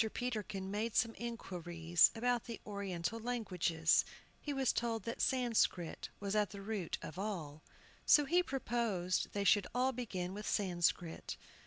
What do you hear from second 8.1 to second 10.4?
he proposed they should all begin